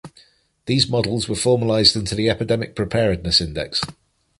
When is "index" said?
3.39-3.81